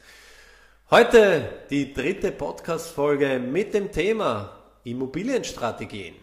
Heute 0.91 1.67
die 1.71 1.95
dritte 1.95 2.33
Podcast-Folge 2.33 3.39
mit 3.39 3.75
dem 3.75 3.93
Thema 3.93 4.59
Immobilienstrategien. 4.83 6.17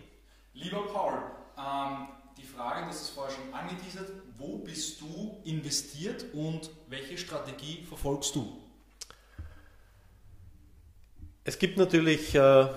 Lieber 0.56 0.86
Paul, 0.92 1.14
ähm, 1.58 2.10
die 2.38 2.44
Frage, 2.44 2.88
das 2.88 3.04
ist 3.04 3.12
vorher 3.12 3.34
schon 3.34 3.54
angeteasert, 3.54 4.12
wo 4.38 4.58
bist 4.58 5.00
du 5.00 5.38
investiert 5.46 6.26
und 6.34 6.70
welche 6.90 7.18
Strategie 7.18 7.86
verfolgst 7.88 8.36
du? 8.36 8.63
Es 11.46 11.60
gibt 11.60 11.78
natürlich 11.78 12.36
äh, 12.36 12.68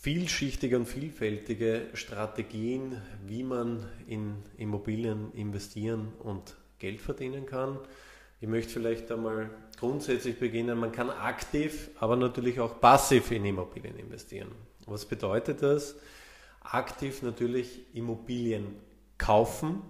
vielschichtige 0.00 0.76
und 0.76 0.86
vielfältige 0.86 1.88
Strategien, 1.94 3.02
wie 3.26 3.42
man 3.42 3.88
in 4.06 4.36
Immobilien 4.56 5.32
investieren 5.32 6.12
und 6.20 6.54
Geld 6.78 7.00
verdienen 7.00 7.46
kann. 7.46 7.80
Ich 8.40 8.46
möchte 8.46 8.72
vielleicht 8.72 9.10
einmal 9.10 9.50
grundsätzlich 9.80 10.38
beginnen, 10.38 10.78
man 10.78 10.92
kann 10.92 11.10
aktiv, 11.10 11.90
aber 11.98 12.14
natürlich 12.14 12.60
auch 12.60 12.80
passiv 12.80 13.32
in 13.32 13.44
Immobilien 13.44 13.98
investieren. 13.98 14.52
Was 14.86 15.04
bedeutet 15.04 15.60
das? 15.60 15.96
Aktiv 16.60 17.22
natürlich 17.22 17.80
Immobilien 17.96 18.76
kaufen, 19.18 19.82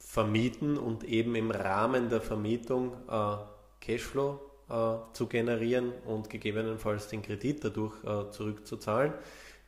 vermieten 0.00 0.76
und 0.76 1.04
eben 1.04 1.36
im 1.36 1.52
Rahmen 1.52 2.08
der 2.08 2.20
Vermietung 2.20 2.94
äh, 3.08 3.36
Cashflow 3.80 4.47
zu 4.68 5.26
generieren 5.26 5.92
und 6.04 6.28
gegebenenfalls 6.28 7.08
den 7.08 7.22
Kredit 7.22 7.64
dadurch 7.64 7.94
äh, 8.04 8.30
zurückzuzahlen. 8.30 9.14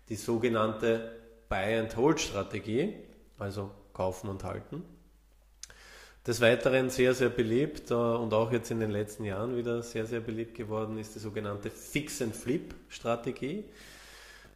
Die 0.09 0.17
sogenannte 0.17 1.13
Buy-and-Hold-Strategie, 1.49 2.95
also 3.39 3.71
kaufen 3.93 4.29
und 4.29 4.45
halten. 4.45 4.85
Des 6.27 6.43
Weiteren 6.43 6.91
sehr, 6.91 7.15
sehr 7.15 7.31
beliebt 7.31 7.91
äh, 7.91 7.95
und 7.95 8.35
auch 8.35 8.53
jetzt 8.53 8.71
in 8.71 8.79
den 8.79 8.91
letzten 8.91 9.25
Jahren 9.25 9.57
wieder 9.57 9.83
sehr, 9.83 10.05
sehr 10.05 10.21
beliebt 10.21 10.55
geworden 10.55 10.99
ist 10.99 11.15
die 11.15 11.19
sogenannte 11.19 11.71
Fix-and-Flip-Strategie. 11.71 13.65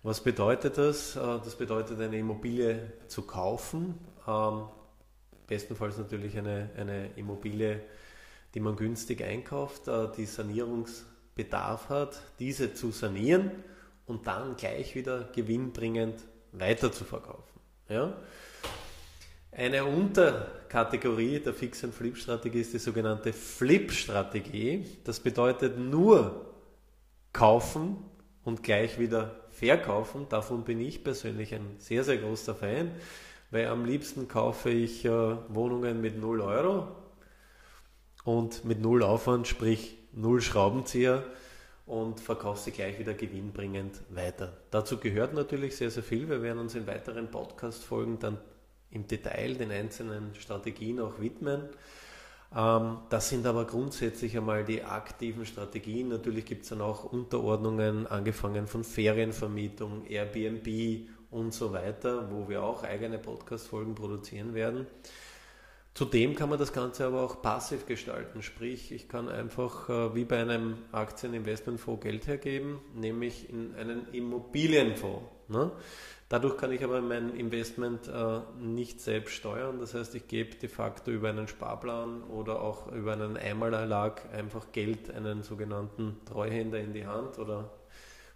Was 0.02 0.20
bedeutet 0.20 0.76
das? 0.76 1.16
Äh, 1.16 1.20
das 1.20 1.56
bedeutet 1.56 1.98
eine 2.00 2.18
Immobilie 2.18 2.92
zu 3.08 3.22
kaufen, 3.22 3.98
ähm, 4.28 4.64
bestenfalls 5.46 5.96
natürlich 5.96 6.36
eine, 6.36 6.68
eine 6.76 7.08
Immobilie 7.16 7.80
die 8.54 8.60
man 8.60 8.76
günstig 8.76 9.22
einkauft, 9.22 9.88
äh, 9.88 10.08
die 10.16 10.26
Sanierungsbedarf 10.26 11.88
hat, 11.88 12.22
diese 12.38 12.72
zu 12.74 12.92
sanieren 12.92 13.50
und 14.06 14.26
dann 14.26 14.56
gleich 14.56 14.94
wieder 14.94 15.28
gewinnbringend 15.34 16.22
weiter 16.52 16.92
zu 16.92 17.04
verkaufen. 17.04 17.60
Ja? 17.88 18.16
Eine 19.50 19.84
Unterkategorie 19.84 21.40
der 21.40 21.54
Fix-and-Flip-Strategie 21.54 22.60
ist 22.60 22.74
die 22.74 22.78
sogenannte 22.78 23.32
Flip-Strategie. 23.32 24.84
Das 25.04 25.20
bedeutet 25.20 25.78
nur 25.78 26.52
kaufen 27.32 27.96
und 28.44 28.62
gleich 28.62 28.98
wieder 28.98 29.44
verkaufen. 29.50 30.26
Davon 30.28 30.64
bin 30.64 30.80
ich 30.80 31.04
persönlich 31.04 31.54
ein 31.54 31.76
sehr, 31.78 32.02
sehr 32.04 32.18
großer 32.18 32.54
Fan, 32.54 32.90
weil 33.50 33.66
am 33.66 33.84
liebsten 33.84 34.26
kaufe 34.26 34.70
ich 34.70 35.04
äh, 35.04 35.36
Wohnungen 35.48 36.00
mit 36.00 36.20
0 36.20 36.40
Euro 36.40 37.03
und 38.24 38.64
mit 38.64 38.80
null 38.80 39.02
Aufwand, 39.02 39.46
sprich 39.46 39.96
null 40.12 40.40
Schraubenzieher 40.40 41.22
und 41.86 42.20
verkaufst 42.20 42.64
sie 42.64 42.70
gleich 42.70 42.98
wieder 42.98 43.14
gewinnbringend 43.14 44.00
weiter. 44.08 44.56
Dazu 44.70 44.98
gehört 44.98 45.34
natürlich 45.34 45.76
sehr, 45.76 45.90
sehr 45.90 46.02
viel. 46.02 46.28
Wir 46.28 46.42
werden 46.42 46.58
uns 46.58 46.74
in 46.74 46.86
weiteren 46.86 47.30
Podcast-Folgen 47.30 48.18
dann 48.18 48.38
im 48.90 49.06
Detail 49.06 49.54
den 49.54 49.70
einzelnen 49.70 50.34
Strategien 50.34 51.00
auch 51.00 51.20
widmen. 51.20 51.68
Ähm, 52.56 52.98
das 53.10 53.28
sind 53.28 53.46
aber 53.46 53.66
grundsätzlich 53.66 54.36
einmal 54.36 54.64
die 54.64 54.82
aktiven 54.82 55.44
Strategien. 55.44 56.08
Natürlich 56.08 56.46
gibt 56.46 56.62
es 56.62 56.70
dann 56.70 56.80
auch 56.80 57.04
Unterordnungen, 57.04 58.06
angefangen 58.06 58.66
von 58.66 58.84
Ferienvermietung, 58.84 60.06
Airbnb 60.06 61.08
und 61.30 61.52
so 61.52 61.72
weiter, 61.72 62.30
wo 62.30 62.48
wir 62.48 62.62
auch 62.62 62.84
eigene 62.84 63.18
Podcast-Folgen 63.18 63.94
produzieren 63.94 64.54
werden. 64.54 64.86
Zudem 65.94 66.34
kann 66.34 66.50
man 66.50 66.58
das 66.58 66.72
Ganze 66.72 67.06
aber 67.06 67.22
auch 67.22 67.40
passiv 67.40 67.86
gestalten, 67.86 68.42
sprich 68.42 68.90
ich 68.90 69.08
kann 69.08 69.28
einfach 69.28 69.88
äh, 69.88 70.14
wie 70.16 70.24
bei 70.24 70.40
einem 70.40 70.78
Aktieninvestmentfonds 70.90 72.02
Geld 72.02 72.26
hergeben, 72.26 72.80
nämlich 72.94 73.48
in 73.48 73.76
einen 73.76 74.08
Immobilienfonds. 74.12 75.22
Ne? 75.46 75.70
Dadurch 76.28 76.56
kann 76.56 76.72
ich 76.72 76.82
aber 76.82 77.00
mein 77.00 77.36
Investment 77.36 78.08
äh, 78.08 78.40
nicht 78.58 79.00
selbst 79.00 79.34
steuern, 79.34 79.78
das 79.78 79.94
heißt 79.94 80.16
ich 80.16 80.26
gebe 80.26 80.56
de 80.56 80.68
facto 80.68 81.12
über 81.12 81.28
einen 81.28 81.46
Sparplan 81.46 82.24
oder 82.24 82.60
auch 82.60 82.90
über 82.90 83.12
einen 83.12 83.36
Einmalerlag 83.36 84.34
einfach 84.34 84.72
Geld 84.72 85.14
einen 85.14 85.44
sogenannten 85.44 86.16
Treuhänder 86.24 86.80
in 86.80 86.92
die 86.92 87.06
Hand 87.06 87.38
oder 87.38 87.70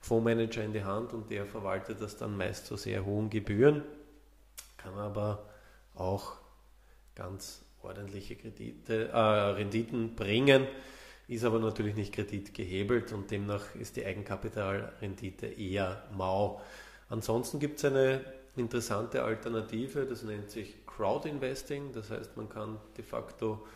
Fondsmanager 0.00 0.62
in 0.62 0.72
die 0.72 0.84
Hand 0.84 1.12
und 1.12 1.28
der 1.28 1.44
verwaltet 1.44 2.00
das 2.00 2.16
dann 2.16 2.36
meist 2.36 2.66
zu 2.66 2.76
sehr 2.76 3.04
hohen 3.04 3.30
Gebühren, 3.30 3.82
kann 4.76 4.94
aber 4.94 5.48
auch 5.96 6.36
ganz 7.18 7.64
ordentliche 7.82 8.36
Kredite, 8.36 9.08
äh, 9.08 9.18
Renditen 9.18 10.14
bringen, 10.14 10.66
ist 11.26 11.44
aber 11.44 11.58
natürlich 11.58 11.94
nicht 11.94 12.14
kreditgehebelt 12.14 13.12
und 13.12 13.30
demnach 13.30 13.74
ist 13.74 13.96
die 13.96 14.06
Eigenkapitalrendite 14.06 15.46
eher 15.46 16.04
mau. 16.16 16.62
Ansonsten 17.10 17.58
gibt 17.58 17.78
es 17.78 17.84
eine 17.84 18.24
interessante 18.56 19.22
Alternative, 19.22 20.06
das 20.06 20.22
nennt 20.22 20.50
sich 20.50 20.86
Crowdinvesting, 20.86 21.92
das 21.92 22.10
heißt 22.10 22.36
man 22.36 22.48
kann 22.48 22.78
de 22.96 23.04
facto 23.04 23.66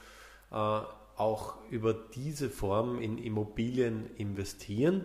äh, 0.51 0.55
auch 0.55 1.57
über 1.71 1.93
diese 1.93 2.49
Form 2.49 3.01
in 3.01 3.19
Immobilien 3.19 4.09
investieren 4.17 5.05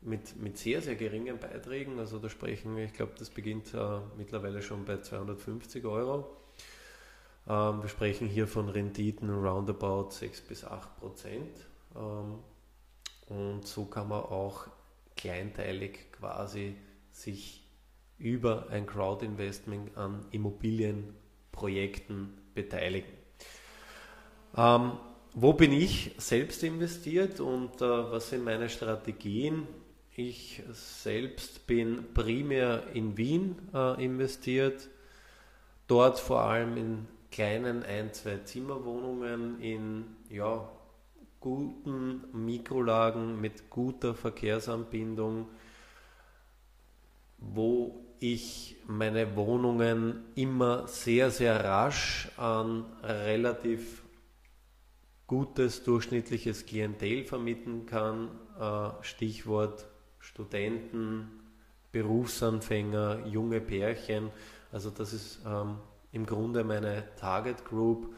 mit, 0.00 0.40
mit 0.40 0.58
sehr, 0.58 0.80
sehr 0.80 0.94
geringen 0.94 1.38
Beiträgen. 1.38 1.98
Also 1.98 2.18
da 2.18 2.28
sprechen 2.28 2.76
wir, 2.76 2.84
ich 2.84 2.92
glaube, 2.92 3.12
das 3.18 3.30
beginnt 3.30 3.74
äh, 3.74 3.98
mittlerweile 4.16 4.62
schon 4.62 4.84
bei 4.84 4.98
250 4.98 5.84
Euro. 5.84 6.39
Ähm, 7.50 7.82
wir 7.82 7.88
sprechen 7.88 8.28
hier 8.28 8.46
von 8.46 8.68
Renditen 8.68 9.28
roundabout 9.28 10.10
6 10.10 10.42
bis 10.42 10.64
8 10.64 11.00
Prozent. 11.00 11.66
Ähm, 11.96 12.38
und 13.26 13.66
so 13.66 13.86
kann 13.86 14.06
man 14.08 14.20
auch 14.20 14.68
kleinteilig 15.16 16.12
quasi 16.12 16.76
sich 17.10 17.64
über 18.18 18.68
ein 18.70 18.86
Crowdinvestment 18.86 19.96
an 19.96 20.24
Immobilienprojekten 20.30 22.38
beteiligen. 22.54 23.10
Ähm, 24.56 24.92
wo 25.34 25.52
bin 25.52 25.72
ich 25.72 26.14
selbst 26.18 26.62
investiert 26.62 27.40
und 27.40 27.82
äh, 27.82 28.12
was 28.12 28.30
sind 28.30 28.44
meine 28.44 28.68
Strategien? 28.68 29.66
Ich 30.14 30.62
selbst 30.72 31.66
bin 31.66 32.14
primär 32.14 32.84
in 32.94 33.16
Wien 33.16 33.56
äh, 33.74 34.04
investiert, 34.04 34.88
dort 35.86 36.20
vor 36.20 36.42
allem 36.42 36.76
in 36.76 37.08
kleinen 37.30 37.82
ein-, 37.82 38.12
zwei 38.12 38.38
Zimmerwohnungen 38.38 39.60
in 39.60 40.04
ja, 40.28 40.68
guten 41.40 42.24
Mikrolagen 42.32 43.40
mit 43.40 43.70
guter 43.70 44.14
Verkehrsanbindung, 44.14 45.48
wo 47.38 48.04
ich 48.18 48.76
meine 48.86 49.34
Wohnungen 49.34 50.24
immer 50.34 50.86
sehr, 50.86 51.30
sehr 51.30 51.64
rasch 51.64 52.28
an 52.36 52.84
relativ 53.02 54.02
gutes 55.26 55.84
durchschnittliches 55.84 56.66
Klientel 56.66 57.24
vermitteln 57.24 57.86
kann. 57.86 58.28
Äh, 58.58 59.02
Stichwort 59.02 59.86
Studenten, 60.18 61.28
Berufsanfänger, 61.92 63.26
junge 63.26 63.60
Pärchen. 63.60 64.30
Also 64.70 64.90
das 64.90 65.12
ist 65.12 65.40
ähm, 65.46 65.76
im 66.12 66.26
Grunde 66.26 66.64
meine 66.64 67.04
Target 67.16 67.64
Group. 67.64 68.14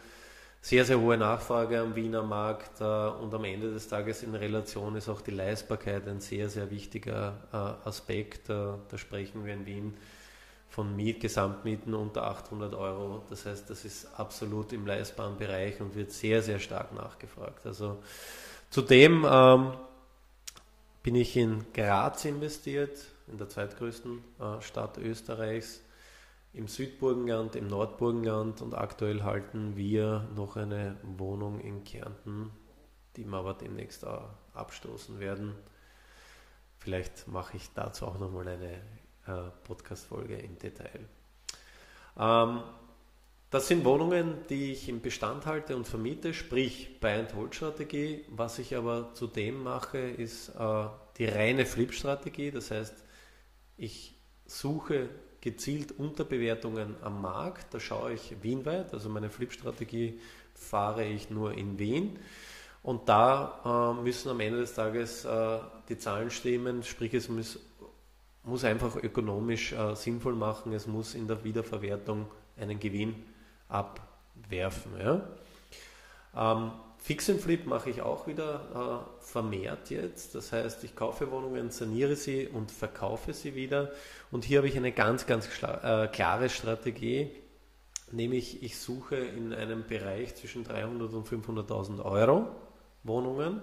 sehr, 0.61 0.85
sehr 0.85 1.01
hohe 1.01 1.17
Nachfrage 1.17 1.81
am 1.81 1.97
Wiener 1.97 2.23
Markt 2.23 2.81
äh, 2.81 2.85
und 2.85 3.35
am 3.35 3.45
Ende 3.45 3.73
des 3.73 3.89
Tages 3.89 4.23
in 4.23 4.35
Relation 4.35 4.95
ist 4.95 5.09
auch 5.09 5.21
die 5.21 5.33
Leistbarkeit 5.33 6.07
ein 6.07 6.21
sehr, 6.21 6.49
sehr 6.49 6.71
wichtiger 6.71 7.35
äh, 7.53 7.89
Aspekt. 7.89 8.49
Äh, 8.49 8.75
da 8.89 8.97
sprechen 8.99 9.45
wir 9.45 9.55
in 9.55 9.67
Wien 9.67 9.95
von 10.73 10.97
Miet, 10.97 11.21
Gesamtmieten 11.21 11.93
unter 11.93 12.25
800 12.25 12.75
Euro. 12.75 13.23
Das 13.29 13.45
heißt, 13.45 13.69
das 13.69 13.85
ist 13.85 14.09
absolut 14.19 14.73
im 14.73 14.87
leistbaren 14.87 15.37
Bereich 15.37 15.81
und 15.81 15.95
wird 15.95 16.13
sehr, 16.13 16.43
sehr 16.43 16.61
stark 16.61 16.95
nachgefragt. 16.95 17.67
Also 17.67 17.99
zudem 18.71 19.27
ähm, 19.29 19.73
bin 21.03 21.15
ich 21.15 21.37
in 21.37 21.67
Graz 21.75 22.25
investiert, 22.25 22.99
in 23.27 23.37
der 23.37 23.51
zweitgrößten 23.51 24.25
äh, 24.41 24.63
Stadt 24.63 24.97
Österreichs 24.97 25.82
im 26.53 26.69
Südburgenland, 26.69 27.57
im 27.57 27.69
Nordburgenland 27.69 28.61
und 28.61 28.75
aktuell 28.75 29.23
halten 29.23 29.77
wir 29.77 30.29
noch 30.35 30.57
eine 30.57 30.97
Wohnung 31.03 31.61
in 31.61 31.83
Kärnten, 31.85 32.51
die 33.17 33.25
wir 33.25 33.39
aber 33.39 33.55
demnächst 33.55 34.07
auch 34.07 34.29
abstoßen 34.53 35.19
werden. 35.19 35.55
Vielleicht 36.79 37.29
mache 37.29 37.57
ich 37.57 37.71
dazu 37.75 38.07
auch 38.07 38.19
nochmal 38.19 38.49
eine 38.49 38.73
äh, 39.27 39.51
Podcast-Folge 39.65 40.37
im 40.37 40.59
Detail. 40.59 41.01
Ähm, 42.19 42.63
das 43.51 43.69
sind 43.69 43.85
Wohnungen, 43.85 44.39
die 44.49 44.73
ich 44.73 44.89
im 44.89 45.01
Bestand 45.01 45.47
halte 45.47 45.77
und 45.77 45.87
vermiete, 45.87 46.35
sprich 46.35 47.01
Buy-and-Hold-Strategie. 47.01 48.25
Was 48.29 48.59
ich 48.59 48.77
aber 48.77 49.15
zudem 49.15 49.63
mache, 49.63 49.99
ist 49.99 50.51
äh, 50.51 50.87
die 51.19 51.27
reine 51.27 51.67
Flip-Strategie. 51.67 52.51
Das 52.51 52.71
heißt, 52.71 53.05
ich 53.77 54.19
suche 54.47 55.09
gezielt 55.43 55.93
Unterbewertungen 55.99 56.97
am 57.03 57.21
Markt. 57.21 57.75
Da 57.75 57.81
schaue 57.81 58.15
ich 58.15 58.35
wienweit, 58.43 58.95
also 58.95 59.11
meine 59.11 59.29
Flip-Strategie 59.29 60.19
fahre 60.55 61.05
ich 61.05 61.29
nur 61.29 61.53
in 61.53 61.79
Wien. 61.79 62.19
Und 62.83 63.09
da 63.09 63.93
äh, 63.99 64.03
müssen 64.03 64.31
am 64.31 64.41
Ende 64.41 64.61
des 64.61 64.75
Tages 64.75 65.25
äh, 65.25 65.59
die 65.89 65.99
Zahlen 65.99 66.31
stimmen, 66.31 66.83
sprich 66.83 67.13
es 67.15 67.29
muss, 67.29 67.59
muss 68.45 68.65
einfach 68.65 68.97
ökonomisch 68.97 69.73
äh, 69.73 69.95
sinnvoll 69.95 70.35
machen, 70.35 70.73
es 70.73 70.87
muss 70.87 71.15
in 71.15 71.29
der 71.29 71.45
Wiederverwertung 71.45 72.27
einen 72.57 72.79
Gewinn 72.81 73.15
abwerfen. 73.69 74.93
Ja? 74.99 75.23
Ähm, 76.35 76.73
Fix 77.05 77.29
and 77.29 77.41
Flip 77.41 77.67
mache 77.67 77.91
ich 77.91 78.01
auch 78.01 78.29
wieder 78.29 79.09
äh, 79.21 79.25
vermehrt 79.25 79.91
jetzt. 79.91 80.37
Das 80.37 80.53
heißt, 80.53 80.85
ich 80.85 80.95
kaufe 80.95 81.33
Wohnungen, 81.33 81.73
saniere 81.73 82.15
sie 82.15 82.47
und 82.47 82.71
verkaufe 82.71 83.33
sie 83.33 83.57
wieder. 83.57 83.91
Und 84.31 84.45
hier 84.45 84.59
habe 84.59 84.69
ich 84.69 84.77
eine 84.77 84.93
ganz, 84.93 85.27
ganz 85.27 85.49
äh, 85.63 86.07
klare 86.07 86.49
Strategie, 86.49 87.29
nämlich 88.13 88.63
ich 88.63 88.79
suche 88.79 89.17
in 89.17 89.53
einem 89.53 89.85
Bereich 89.85 90.37
zwischen 90.37 90.63
300 90.63 91.13
und 91.13 91.27
500.000 91.27 92.05
Euro 92.05 92.55
Wohnungen, 93.03 93.63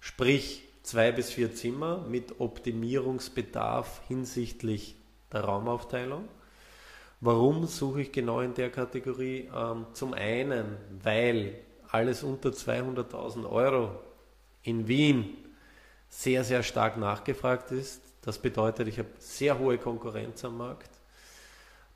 sprich 0.00 0.64
zwei 0.82 1.12
bis 1.12 1.30
vier 1.30 1.54
Zimmer 1.54 2.04
mit 2.08 2.40
Optimierungsbedarf 2.40 4.02
hinsichtlich 4.08 4.96
der 5.32 5.42
Raumaufteilung. 5.42 6.28
Warum 7.20 7.68
suche 7.68 8.02
ich 8.02 8.10
genau 8.10 8.40
in 8.40 8.54
der 8.54 8.70
Kategorie? 8.70 9.48
Ähm, 9.54 9.86
zum 9.92 10.12
einen, 10.12 10.76
weil 11.04 11.54
alles 11.94 12.24
unter 12.24 12.48
200.000 12.50 13.48
Euro 13.48 13.92
in 14.64 14.88
Wien 14.88 15.36
sehr, 16.08 16.42
sehr 16.42 16.64
stark 16.64 16.96
nachgefragt 16.96 17.70
ist. 17.70 18.02
Das 18.22 18.38
bedeutet, 18.38 18.88
ich 18.88 18.98
habe 18.98 19.10
sehr 19.18 19.60
hohe 19.60 19.78
Konkurrenz 19.78 20.44
am 20.44 20.58
Markt. 20.58 20.90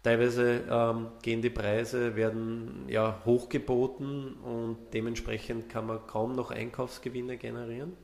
Teilweise 0.04 0.62
ähm, 0.70 1.08
gehen 1.22 1.42
die 1.42 1.50
Preise, 1.50 2.14
werden 2.14 2.84
ja 2.86 3.20
hochgeboten 3.24 4.34
und 4.34 4.78
dementsprechend 4.94 5.68
kann 5.68 5.86
man 5.86 6.06
kaum 6.06 6.36
noch 6.36 6.52
Einkaufsgewinne 6.52 7.36
generieren. 7.36 7.96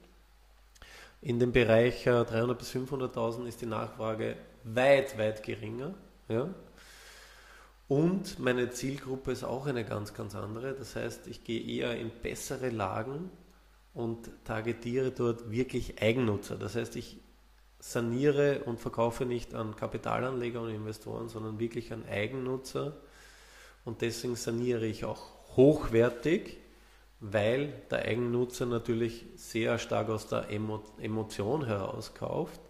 In 1.22 1.38
dem 1.38 1.52
Bereich 1.52 2.06
äh, 2.06 2.10
300.000 2.10 2.54
bis 2.54 2.74
500.000 2.74 3.46
ist 3.46 3.60
die 3.60 3.66
Nachfrage 3.66 4.34
weit, 4.64 5.16
weit 5.16 5.44
geringer. 5.44 5.94
Ja? 6.28 6.48
Und 7.86 8.38
meine 8.38 8.70
Zielgruppe 8.70 9.32
ist 9.32 9.44
auch 9.44 9.66
eine 9.66 9.84
ganz, 9.84 10.14
ganz 10.14 10.34
andere. 10.34 10.74
Das 10.74 10.96
heißt, 10.96 11.26
ich 11.26 11.44
gehe 11.44 11.60
eher 11.60 11.98
in 11.98 12.10
bessere 12.10 12.70
Lagen 12.70 13.30
und 13.92 14.30
targetiere 14.44 15.10
dort 15.10 15.50
wirklich 15.50 16.00
Eigennutzer. 16.00 16.56
Das 16.56 16.76
heißt, 16.76 16.96
ich 16.96 17.20
saniere 17.78 18.64
und 18.64 18.80
verkaufe 18.80 19.26
nicht 19.26 19.54
an 19.54 19.76
Kapitalanleger 19.76 20.62
und 20.62 20.70
Investoren, 20.70 21.28
sondern 21.28 21.58
wirklich 21.58 21.92
an 21.92 22.06
Eigennutzer. 22.08 22.96
Und 23.84 24.00
deswegen 24.00 24.36
saniere 24.36 24.86
ich 24.86 25.04
auch 25.04 25.22
hochwertig, 25.56 26.56
weil 27.20 27.82
der 27.90 28.06
Eigennutzer 28.06 28.64
natürlich 28.64 29.26
sehr 29.36 29.78
stark 29.78 30.08
aus 30.08 30.26
der 30.26 30.48
Emotion 30.50 31.66
heraus 31.66 32.14
kauft 32.14 32.60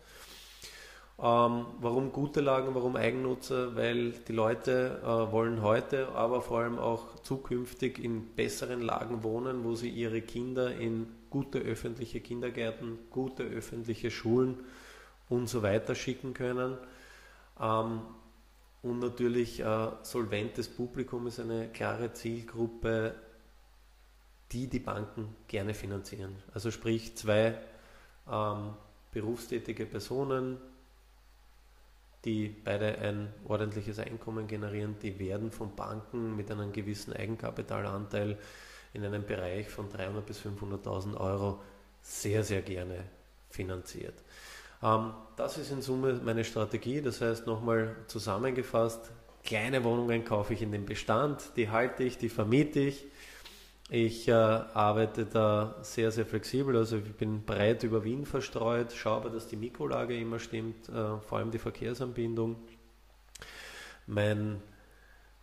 ähm, 1.17 1.67
warum 1.81 2.11
gute 2.11 2.41
Lagen, 2.41 2.75
warum 2.75 2.97
Eigennutzer? 2.97 3.77
Weil 3.77 4.11
die 4.13 4.33
Leute 4.33 5.01
äh, 5.03 5.33
wollen 5.33 5.63
heute, 5.63 6.09
aber 6.09 6.43
vor 6.43 6.61
allem 6.61 6.79
auch 6.79 7.21
zukünftig 7.21 8.03
in 8.03 8.35
besseren 8.35 8.83
Lagen 8.83 9.23
wohnen, 9.23 9.63
wo 9.63 9.77
sie 9.77 9.91
ihre 9.91 10.23
Kinder 10.23 10.75
in 10.75 11.07
gute 11.31 11.59
öffentliche 11.59 12.21
Kindergärten, 12.21 12.99
gute 13.11 13.45
öffentliche 13.45 14.11
Schulen 14.11 14.65
und 15.29 15.49
so 15.49 15.63
weiter 15.63 15.95
schicken 15.95 16.35
können. 16.35 16.77
Ähm, 17.61 18.01
und 18.83 18.99
natürlich 18.99 19.61
äh, 19.61 19.89
solventes 20.03 20.69
Publikum 20.69 21.29
ist 21.29 21.39
eine 21.39 21.69
klare 21.69 22.13
Zielgruppe, 22.13 23.15
die 24.53 24.67
die 24.67 24.81
Banken 24.81 25.35
gerne 25.47 25.75
finanzieren. 25.75 26.37
Also 26.53 26.71
sprich 26.71 27.17
zwei 27.17 27.59
ähm, 28.31 28.75
berufstätige 29.13 29.87
Personen, 29.87 30.59
die 32.25 32.49
beide 32.49 32.99
ein 32.99 33.33
ordentliches 33.47 33.99
Einkommen 33.99 34.47
generieren, 34.47 34.97
die 35.03 35.19
werden 35.19 35.51
von 35.51 35.75
Banken 35.77 36.37
mit 36.37 36.51
einem 36.51 36.73
gewissen 36.73 37.13
Eigenkapitalanteil 37.13 38.39
in 38.93 39.05
einem 39.05 39.25
Bereich 39.25 39.69
von 39.69 39.89
300.000 39.91 40.21
bis 40.23 40.41
500.000 40.41 41.17
Euro 41.19 41.61
sehr, 42.01 42.45
sehr 42.45 42.63
gerne 42.63 43.05
finanziert. 43.51 44.15
Ähm, 44.83 45.13
das 45.37 45.59
ist 45.59 45.71
in 45.71 45.83
Summe 45.83 46.21
meine 46.25 46.45
Strategie. 46.45 47.01
Das 47.01 47.21
heißt, 47.21 47.47
nochmal 47.47 47.97
zusammengefasst, 48.07 49.11
kleine 49.43 49.85
Wohnungen 49.85 50.25
kaufe 50.25 50.55
ich 50.55 50.63
in 50.63 50.73
den 50.73 50.87
Bestand, 50.87 51.43
die 51.57 51.71
halte 51.71 52.05
ich, 52.05 52.19
die 52.19 52.29
vermiete 52.29 52.81
ich 52.81 53.07
ich 53.91 54.29
äh, 54.29 54.33
arbeite 54.33 55.27
da 55.27 55.77
sehr, 55.83 56.11
sehr 56.11 56.25
flexibel, 56.25 56.77
also 56.77 56.97
ich 56.97 57.15
bin 57.15 57.45
breit 57.45 57.83
über 57.83 58.03
Wien 58.03 58.25
verstreut, 58.25 58.93
schaue 58.93 59.17
aber, 59.17 59.31
dass 59.31 59.47
die 59.47 59.57
Mikrolage 59.57 60.19
immer 60.19 60.39
stimmt, 60.39 60.89
äh, 60.89 61.19
vor 61.21 61.39
allem 61.39 61.51
die 61.51 61.59
Verkehrsanbindung. 61.59 62.57
Mein 64.07 64.63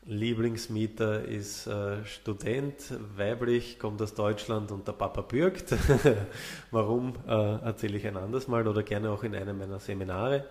Lieblingsmieter 0.03 1.23
ist 1.25 1.67
äh, 1.67 2.03
Student, 2.05 2.75
weiblich, 3.15 3.77
kommt 3.77 4.01
aus 4.01 4.15
Deutschland 4.15 4.71
und 4.71 4.87
der 4.87 4.93
Papa 4.93 5.21
bürgt. 5.21 5.75
Warum, 6.71 7.13
äh, 7.27 7.31
erzähle 7.31 7.97
ich 7.97 8.07
ein 8.07 8.17
anderes 8.17 8.47
Mal 8.47 8.67
oder 8.67 8.81
gerne 8.81 9.11
auch 9.11 9.23
in 9.23 9.35
einem 9.35 9.59
meiner 9.59 9.79
Seminare. 9.79 10.45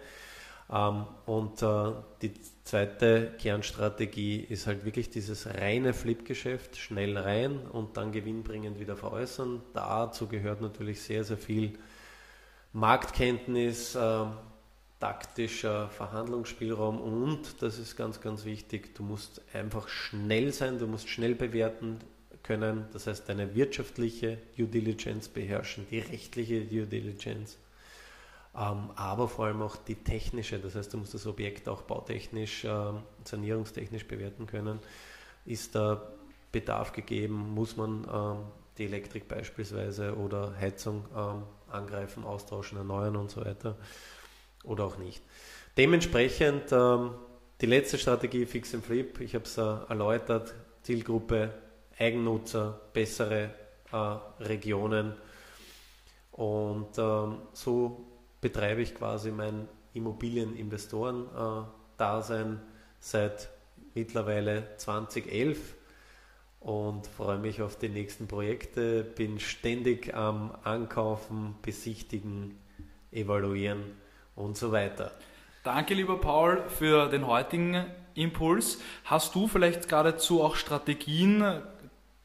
Ähm, 0.73 1.05
und 1.27 1.63
äh, 1.63 1.93
die 2.23 2.33
zweite 2.65 3.33
Kernstrategie 3.39 4.41
ist 4.41 4.67
halt 4.67 4.85
wirklich 4.85 5.11
dieses 5.11 5.47
reine 5.47 5.93
Flip-Geschäft, 5.93 6.77
schnell 6.77 7.19
rein 7.19 7.59
und 7.67 7.97
dann 7.97 8.13
gewinnbringend 8.13 8.79
wieder 8.79 8.97
veräußern. 8.97 9.63
Dazu 9.75 10.29
gehört 10.29 10.61
natürlich 10.61 11.03
sehr, 11.03 11.25
sehr 11.25 11.39
viel 11.39 11.73
Marktkenntnis, 12.73 13.97
äh, 13.97 14.25
taktischer 15.01 15.89
Verhandlungsspielraum 15.89 17.01
und, 17.01 17.63
das 17.63 17.79
ist 17.79 17.97
ganz, 17.97 18.21
ganz 18.21 18.45
wichtig, 18.45 18.95
du 18.95 19.03
musst 19.03 19.41
einfach 19.55 19.89
schnell 19.89 20.53
sein, 20.53 20.79
du 20.79 20.87
musst 20.87 21.09
schnell 21.09 21.35
bewerten 21.35 21.99
können, 22.43 22.85
das 22.93 23.07
heißt 23.07 23.29
deine 23.29 23.55
wirtschaftliche 23.55 24.39
Due 24.57 24.69
Diligence 24.69 25.29
beherrschen, 25.29 25.87
die 25.91 26.01
rechtliche 26.01 26.65
Due 26.67 26.87
Diligence 26.87 27.57
aber 28.53 29.29
vor 29.29 29.47
allem 29.47 29.63
auch 29.63 29.77
die 29.77 29.95
technische, 29.95 30.59
das 30.59 30.75
heißt, 30.75 30.93
du 30.93 30.99
musst 30.99 31.15
das 31.15 31.27
Objekt 31.27 31.69
auch 31.69 31.83
bautechnisch, 31.83 32.65
äh, 32.65 32.93
sanierungstechnisch 33.25 34.07
bewerten 34.07 34.47
können. 34.47 34.81
Ist 35.45 35.75
da 35.75 36.03
Bedarf 36.51 36.93
gegeben? 36.93 37.55
Muss 37.55 37.77
man 37.77 38.07
ähm, 38.13 38.39
die 38.77 38.87
Elektrik 38.87 39.29
beispielsweise 39.29 40.17
oder 40.17 40.55
Heizung 40.59 41.05
ähm, 41.17 41.43
angreifen, 41.71 42.25
austauschen, 42.25 42.79
erneuern 42.79 43.17
und 43.17 43.31
so 43.31 43.45
weiter 43.45 43.77
oder 44.65 44.85
auch 44.85 44.99
nicht. 44.99 45.23
Dementsprechend 45.77 46.73
ähm, 46.73 47.15
die 47.61 47.67
letzte 47.67 47.99
Strategie 47.99 48.47
Fix 48.47 48.75
and 48.75 48.85
Flip, 48.85 49.21
ich 49.21 49.35
habe 49.35 49.45
es 49.45 49.57
äh, 49.59 49.63
erläutert, 49.89 50.55
Zielgruppe, 50.83 51.55
Eigennutzer, 51.99 52.81
bessere 52.93 53.51
äh, 53.93 54.43
Regionen 54.43 55.15
und 56.33 56.99
ähm, 56.99 57.43
so 57.53 58.10
betreibe 58.41 58.83
ich 58.83 58.95
quasi 58.95 59.31
mein 59.31 59.69
Immobilieninvestoren-Dasein 59.95 62.61
seit 63.01 63.49
mittlerweile 63.95 64.77
2011 64.77 65.75
und 66.61 67.07
freue 67.07 67.39
mich 67.39 67.63
auf 67.63 67.79
die 67.79 67.89
nächsten 67.89 68.29
Projekte. 68.29 69.03
Bin 69.03 69.41
ständig 69.41 70.15
am 70.15 70.55
Ankaufen, 70.63 71.55
Besichtigen, 71.63 72.59
Evaluieren 73.11 73.83
und 74.37 74.57
so 74.57 74.73
weiter. 74.73 75.11
Danke, 75.65 75.95
lieber 75.95 76.19
Paul, 76.19 76.63
für 76.69 77.09
den 77.09 77.27
heutigen 77.27 77.87
Impuls. 78.15 78.81
Hast 79.05 79.35
du 79.35 79.49
vielleicht 79.49 79.89
geradezu 79.89 80.43
auch 80.43 80.57
Strategien, 80.57 81.63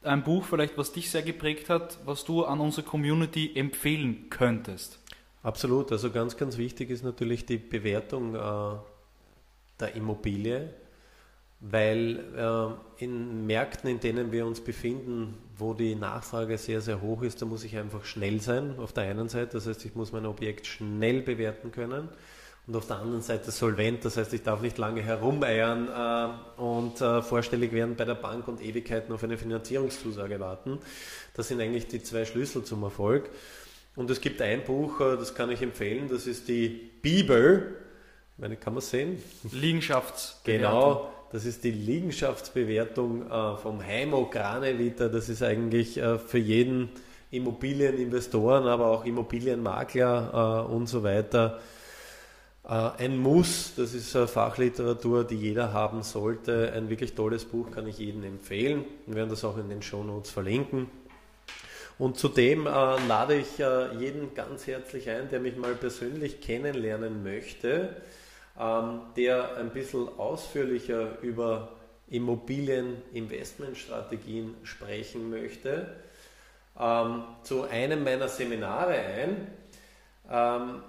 ein 0.02 0.22
Buch 0.22 0.44
vielleicht, 0.44 0.78
was 0.78 0.92
dich 0.92 1.10
sehr 1.10 1.22
geprägt 1.22 1.68
hat, 1.68 1.98
was 2.04 2.24
du 2.24 2.44
an 2.44 2.60
unsere 2.60 2.86
Community 2.86 3.52
empfehlen 3.56 4.30
könntest? 4.30 5.00
Absolut. 5.46 5.92
Also 5.92 6.10
ganz, 6.10 6.36
ganz 6.36 6.58
wichtig 6.58 6.90
ist 6.90 7.04
natürlich 7.04 7.46
die 7.46 7.58
Bewertung 7.58 8.34
äh, 8.34 8.76
der 9.80 9.94
Immobilie 9.94 10.74
weil 11.60 12.20
äh, 12.36 13.02
in 13.04 13.46
Märkten, 13.46 13.88
in 13.88 14.00
denen 14.00 14.30
wir 14.30 14.46
uns 14.46 14.60
befinden, 14.60 15.38
wo 15.56 15.72
die 15.72 15.94
Nachfrage 15.94 16.58
sehr, 16.58 16.80
sehr 16.80 17.00
hoch 17.00 17.22
ist, 17.22 17.40
da 17.40 17.46
muss 17.46 17.64
ich 17.64 17.76
einfach 17.76 18.04
schnell 18.04 18.40
sein 18.40 18.78
auf 18.78 18.92
der 18.92 19.04
einen 19.04 19.28
Seite, 19.28 19.52
das 19.52 19.66
heißt, 19.66 19.84
ich 19.84 19.94
muss 19.94 20.12
mein 20.12 20.26
Objekt 20.26 20.66
schnell 20.66 21.22
bewerten 21.22 21.72
können 21.72 22.08
und 22.66 22.76
auf 22.76 22.86
der 22.86 22.96
anderen 22.96 23.22
Seite 23.22 23.50
solvent, 23.50 24.04
das 24.04 24.18
heißt, 24.18 24.34
ich 24.34 24.42
darf 24.42 24.60
nicht 24.60 24.76
lange 24.76 25.00
herumeiern 25.00 25.88
äh, 25.88 26.60
und 26.60 27.00
äh, 27.00 27.22
vorstellig 27.22 27.72
werden 27.72 27.96
bei 27.96 28.04
der 28.04 28.16
Bank 28.16 28.48
und 28.48 28.62
Ewigkeiten 28.62 29.12
auf 29.14 29.24
eine 29.24 29.38
Finanzierungszusage 29.38 30.38
warten. 30.38 30.78
Das 31.34 31.48
sind 31.48 31.60
eigentlich 31.60 31.86
die 31.86 32.02
zwei 32.02 32.26
Schlüssel 32.26 32.64
zum 32.64 32.82
Erfolg. 32.82 33.30
Und 33.96 34.10
es 34.10 34.20
gibt 34.20 34.42
ein 34.42 34.62
Buch, 34.62 35.00
äh, 35.00 35.16
das 35.16 35.34
kann 35.34 35.50
ich 35.50 35.62
empfehlen, 35.62 36.08
das 36.08 36.26
ist 36.26 36.48
die 36.48 36.68
Bibel. 36.68 37.76
Ich 38.34 38.42
meine, 38.42 38.56
kann 38.56 38.74
man 38.74 38.82
sehen? 38.82 39.20
Liegenschaftsbewertung. 39.50 40.70
Genau, 40.70 41.10
das 41.32 41.46
ist 41.46 41.64
die 41.64 41.70
Liegenschaftsbewertung 41.70 43.30
äh, 43.30 43.56
vom 43.56 43.84
Heimo 43.84 44.26
Graneviter. 44.26 45.08
Das 45.08 45.30
ist 45.30 45.42
eigentlich 45.42 45.96
äh, 45.96 46.18
für 46.18 46.38
jeden 46.38 46.90
Immobilieninvestoren, 47.30 48.66
aber 48.66 48.88
auch 48.88 49.04
Immobilienmakler 49.04 50.66
äh, 50.68 50.72
und 50.72 50.86
so 50.86 51.02
weiter 51.02 51.60
ein 52.68 53.16
Muss. 53.16 53.74
Das 53.76 53.94
ist 53.94 54.10
Fachliteratur, 54.10 55.22
die 55.22 55.36
jeder 55.36 55.72
haben 55.72 56.02
sollte. 56.02 56.72
Ein 56.72 56.90
wirklich 56.90 57.14
tolles 57.14 57.44
Buch 57.44 57.70
kann 57.70 57.86
ich 57.86 57.98
jedem 57.98 58.24
empfehlen. 58.24 58.84
Wir 59.06 59.14
werden 59.14 59.30
das 59.30 59.44
auch 59.44 59.56
in 59.56 59.68
den 59.68 59.82
Show 59.82 60.02
Notes 60.02 60.32
verlinken. 60.32 60.88
Und 61.98 62.18
zudem 62.18 62.66
äh, 62.66 62.70
lade 63.06 63.36
ich 63.36 63.58
äh, 63.58 63.94
jeden 63.98 64.34
ganz 64.34 64.66
herzlich 64.66 65.08
ein, 65.08 65.30
der 65.30 65.40
mich 65.40 65.56
mal 65.56 65.74
persönlich 65.74 66.40
kennenlernen 66.40 67.22
möchte 67.22 67.96
ähm, 68.58 69.02
der 69.16 69.56
ein 69.56 69.70
bisschen 69.70 70.08
ausführlicher 70.18 71.22
über 71.22 71.70
Immobilieninvestmentstrategien 72.08 74.54
sprechen 74.62 75.30
möchte, 75.30 75.96
ähm, 76.78 77.24
zu 77.42 77.64
einem 77.64 78.04
meiner 78.04 78.28
Seminare 78.28 78.94
ein. 78.94 79.48
Ähm, 80.30 80.82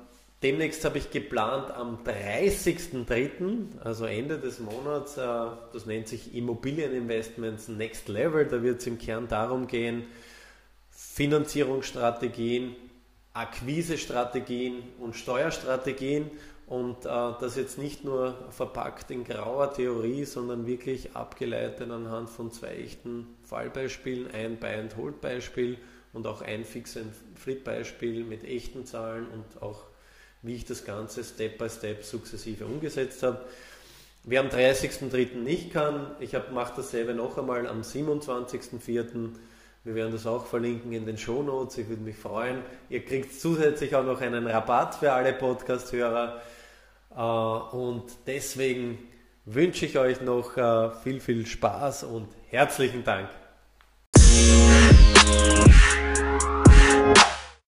demnächst 0.43 0.85
habe 0.85 0.99
ich 0.99 1.09
geplant 1.11 1.71
am 1.71 2.03
30.03., 2.05 3.79
also 3.83 4.05
Ende 4.05 4.37
des 4.37 4.59
Monats, 4.59 5.17
äh, 5.17 5.25
das 5.73 5.85
nennt 5.85 6.07
sich 6.07 6.33
Immobilieninvestments 6.35 7.67
Next 7.67 8.07
Level, 8.07 8.45
da 8.45 8.63
wird 8.63 8.79
es 8.79 8.87
im 8.87 8.97
Kern 8.97 9.27
darum 9.27 9.67
gehen, 9.67 10.05
Finanzierungsstrategien, 10.99 12.75
Akquisestrategien 13.33 14.81
und 14.97 15.15
Steuerstrategien 15.15 16.31
und 16.65 17.05
äh, 17.05 17.09
das 17.39 17.55
jetzt 17.55 17.77
nicht 17.77 18.03
nur 18.03 18.35
verpackt 18.49 19.11
in 19.11 19.23
grauer 19.23 19.71
Theorie, 19.71 20.25
sondern 20.25 20.65
wirklich 20.65 21.15
abgeleitet 21.15 21.91
anhand 21.91 22.31
von 22.31 22.51
zwei 22.51 22.77
echten 22.77 23.27
Fallbeispielen, 23.43 24.31
ein 24.31 24.57
Buy-and-Hold-Beispiel 24.57 25.77
und 26.13 26.25
auch 26.25 26.41
ein 26.41 26.65
Fix-and-Flip-Beispiel 26.65 28.23
mit 28.23 28.43
echten 28.43 28.87
Zahlen 28.87 29.27
und 29.27 29.61
auch 29.61 29.83
wie 30.41 30.55
ich 30.55 30.65
das 30.65 30.83
Ganze 30.83 31.23
Step 31.23 31.59
by 31.59 31.69
Step 31.69 32.03
sukzessive 32.05 32.65
umgesetzt 32.65 33.21
habe. 33.21 33.45
Wer 34.23 34.41
am 34.41 34.47
30.03. 34.47 35.35
nicht 35.35 35.71
kann, 35.71 36.15
ich 36.19 36.33
mache 36.51 36.73
dasselbe 36.77 37.13
noch 37.13 37.37
einmal 37.37 37.67
am 37.67 37.81
27.04. 37.81 39.35
Wir 39.87 39.95
werden 39.95 40.11
das 40.11 40.27
auch 40.27 40.45
verlinken 40.45 40.91
in 40.91 41.05
den 41.05 41.17
Show 41.17 41.41
Notes. 41.41 41.77
Ich 41.77 41.87
würde 41.87 42.01
mich 42.01 42.17
freuen. 42.17 42.57
Ihr 42.89 43.05
kriegt 43.05 43.33
zusätzlich 43.33 43.95
auch 43.95 44.03
noch 44.03 44.19
einen 44.19 44.45
Rabatt 44.45 44.95
für 44.95 45.13
alle 45.13 45.31
Podcast-Hörer. 45.31 46.41
Äh, 47.15 47.21
und 47.21 48.03
deswegen 48.27 48.97
wünsche 49.45 49.85
ich 49.85 49.97
euch 49.97 50.19
noch 50.19 50.57
äh, 50.57 50.89
viel, 51.03 51.21
viel 51.21 51.45
Spaß 51.45 52.03
und 52.03 52.27
herzlichen 52.49 53.05
Dank. 53.05 53.29